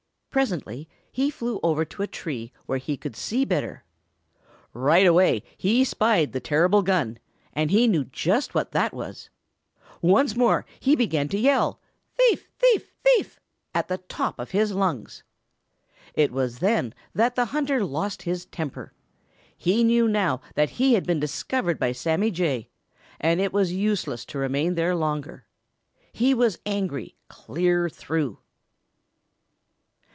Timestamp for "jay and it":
22.31-23.51